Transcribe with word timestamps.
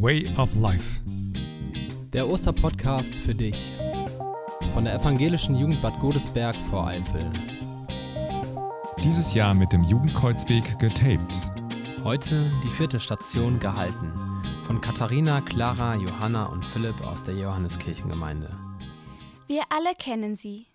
Way 0.00 0.28
of 0.36 0.54
Life. 0.54 1.00
Der 2.12 2.28
Osterpodcast 2.28 3.16
für 3.16 3.34
dich 3.34 3.72
von 4.72 4.84
der 4.84 4.94
evangelischen 4.94 5.56
Jugend 5.56 5.82
Bad 5.82 5.98
Godesberg 5.98 6.54
vor 6.54 6.86
Eifel. 6.86 7.28
Dieses 9.02 9.34
Jahr 9.34 9.54
mit 9.54 9.72
dem 9.72 9.82
Jugendkreuzweg 9.82 10.78
getaped. 10.78 11.42
Heute 12.04 12.48
die 12.62 12.68
vierte 12.68 13.00
Station 13.00 13.58
gehalten 13.58 14.12
von 14.66 14.80
Katharina, 14.80 15.40
Clara, 15.40 15.96
Johanna 15.96 16.46
und 16.46 16.64
Philipp 16.64 17.00
aus 17.00 17.24
der 17.24 17.34
Johanneskirchengemeinde. 17.34 18.56
Wir 19.48 19.62
alle 19.68 19.96
kennen 19.96 20.36
sie. 20.36 20.68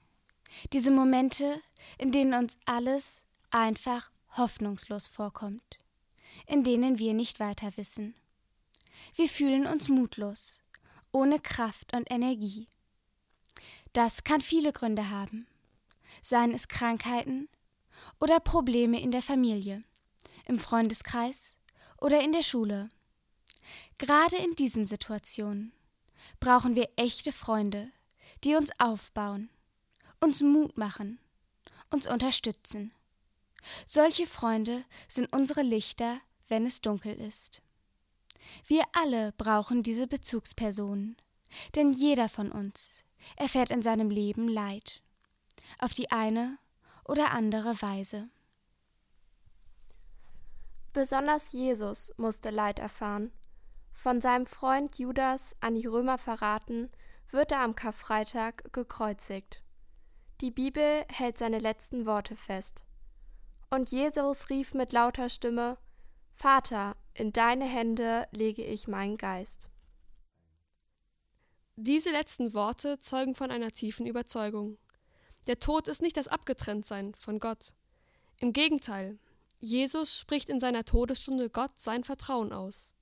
Diese 0.74 0.92
Momente, 0.92 1.62
in 1.98 2.12
denen 2.12 2.34
uns 2.34 2.58
alles 2.66 3.24
einfach 3.52 4.12
hoffnungslos 4.36 5.08
vorkommt, 5.08 5.78
in 6.46 6.66
denen 6.66 7.00
wir 7.00 7.14
nicht 7.14 7.40
weiter 7.40 7.70
wissen. 7.78 8.16
Wir 9.16 9.28
fühlen 9.28 9.68
uns 9.68 9.90
mutlos, 9.90 10.60
ohne 11.12 11.40
Kraft 11.40 11.96
und 11.96 12.10
Energie. 12.12 12.68
Das 13.94 14.24
kann 14.24 14.42
viele 14.42 14.74
Gründe 14.74 15.10
haben, 15.10 15.48
seien 16.22 16.54
es 16.54 16.68
Krankheiten 16.68 17.48
oder 18.20 18.40
Probleme 18.40 19.00
in 19.02 19.12
der 19.12 19.22
Familie, 19.22 19.84
im 20.46 20.60
Freundeskreis 20.60 21.56
oder 22.02 22.22
in 22.22 22.32
der 22.32 22.42
Schule. 22.42 22.90
Gerade 23.98 24.38
in 24.38 24.56
diesen 24.56 24.88
Situationen 24.88 25.74
brauchen 26.40 26.76
wir 26.76 26.90
echte 26.96 27.32
Freunde, 27.32 27.92
die 28.44 28.56
uns 28.56 28.72
aufbauen, 28.80 29.50
uns 30.20 30.42
Mut 30.42 30.78
machen, 30.78 31.20
uns 31.90 32.08
unterstützen. 32.08 32.92
Solche 33.86 34.28
Freunde 34.28 34.84
sind 35.08 35.32
unsere 35.32 35.62
Lichter, 35.62 36.20
wenn 36.48 36.66
es 36.66 36.82
dunkel 36.82 37.14
ist. 37.14 37.62
Wir 38.68 38.84
alle 38.94 39.32
brauchen 39.34 39.84
diese 39.84 40.08
Bezugspersonen, 40.08 41.18
denn 41.76 41.92
jeder 41.92 42.30
von 42.30 42.52
uns 42.52 43.04
erfährt 43.38 43.72
in 43.72 43.82
seinem 43.82 44.10
Leben 44.10 44.48
Leid, 44.48 45.02
auf 45.80 45.94
die 45.94 46.12
eine 46.12 46.58
oder 47.06 47.32
andere 47.32 47.82
Weise. 47.82 48.30
Besonders 50.94 51.52
Jesus 51.52 52.14
musste 52.18 52.52
Leid 52.52 52.80
erfahren. 52.80 53.32
Von 53.94 54.22
seinem 54.22 54.46
Freund 54.46 54.98
Judas 54.98 55.56
an 55.60 55.76
die 55.76 55.88
Römer 55.88 56.18
verraten, 56.18 56.92
wird 57.30 57.52
er 57.52 57.62
am 57.62 57.76
Karfreitag 57.76 58.72
gekreuzigt. 58.74 59.64
Die 60.42 60.52
Bibel 60.52 61.06
hält 61.10 61.38
seine 61.38 61.60
letzten 61.60 62.06
Worte 62.06 62.36
fest. 62.36 62.86
Und 63.70 63.92
Jesus 63.92 64.50
rief 64.50 64.74
mit 64.74 64.94
lauter 64.94 65.30
Stimme 65.30 65.78
Vater, 66.32 66.96
in 67.14 67.32
deine 67.32 67.66
Hände 67.66 68.28
lege 68.32 68.64
ich 68.64 68.88
meinen 68.88 69.18
Geist. 69.18 69.70
Diese 71.76 72.12
letzten 72.12 72.54
Worte 72.54 73.00
zeugen 73.00 73.36
von 73.36 73.52
einer 73.52 73.72
tiefen 73.72 74.06
Überzeugung. 74.06 74.78
Der 75.48 75.60
Tod 75.60 75.88
ist 75.88 76.02
nicht 76.02 76.18
das 76.18 76.28
Abgetrenntsein 76.28 77.14
von 77.16 77.40
Gott. 77.40 77.74
Im 78.40 78.54
Gegenteil, 78.54 79.20
Jesus 79.60 80.18
spricht 80.18 80.50
in 80.50 80.60
seiner 80.60 80.86
Todesstunde 80.86 81.50
Gott 81.50 81.80
sein 81.80 82.04
Vertrauen 82.04 82.52
aus. 82.52 82.94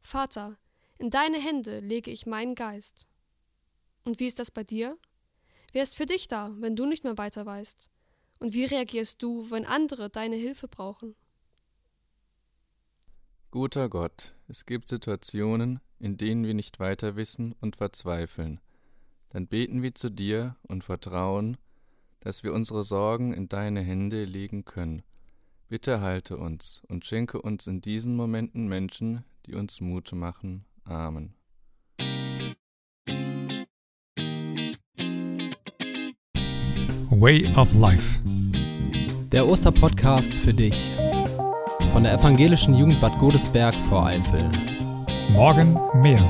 Vater, 0.00 0.58
in 0.98 1.10
deine 1.10 1.38
Hände 1.38 1.78
lege 1.78 2.10
ich 2.10 2.26
meinen 2.26 2.54
Geist. 2.54 3.06
Und 4.04 4.20
wie 4.20 4.26
ist 4.26 4.38
das 4.38 4.50
bei 4.50 4.64
dir? 4.64 4.98
Wer 5.72 5.82
ist 5.82 5.96
für 5.96 6.06
dich 6.06 6.28
da, 6.28 6.52
wenn 6.58 6.76
du 6.76 6.86
nicht 6.86 7.04
mehr 7.04 7.18
weiter 7.18 7.44
weißt? 7.44 7.90
Und 8.38 8.54
wie 8.54 8.64
reagierst 8.64 9.22
du, 9.22 9.50
wenn 9.50 9.66
andere 9.66 10.08
deine 10.10 10.36
Hilfe 10.36 10.68
brauchen? 10.68 11.16
Guter 13.56 13.88
Gott, 13.88 14.34
es 14.48 14.66
gibt 14.66 14.86
Situationen, 14.86 15.80
in 15.98 16.18
denen 16.18 16.44
wir 16.44 16.52
nicht 16.52 16.78
weiter 16.78 17.16
wissen 17.16 17.54
und 17.58 17.74
verzweifeln. 17.74 18.60
Dann 19.30 19.46
beten 19.46 19.80
wir 19.80 19.94
zu 19.94 20.10
dir 20.10 20.56
und 20.68 20.84
vertrauen, 20.84 21.56
dass 22.20 22.44
wir 22.44 22.52
unsere 22.52 22.84
Sorgen 22.84 23.32
in 23.32 23.48
deine 23.48 23.80
Hände 23.80 24.26
legen 24.26 24.66
können. 24.66 25.00
Bitte 25.68 26.02
halte 26.02 26.36
uns 26.36 26.82
und 26.88 27.06
schenke 27.06 27.40
uns 27.40 27.66
in 27.66 27.80
diesen 27.80 28.14
Momenten 28.14 28.68
Menschen, 28.68 29.24
die 29.46 29.54
uns 29.54 29.80
Mut 29.80 30.12
machen. 30.12 30.66
Amen. 30.84 31.32
Way 37.08 37.46
of 37.56 37.72
Life. 37.72 38.20
Der 39.32 39.48
Osterpodcast 39.48 40.34
für 40.34 40.52
dich 40.52 40.95
von 41.96 42.02
der 42.02 42.12
evangelischen 42.12 42.74
Jugend 42.74 43.00
Bad 43.00 43.16
Godesberg 43.16 43.74
vor 43.74 44.04
Eifel. 44.04 44.50
Morgen 45.32 45.78
mehr. 45.94 46.20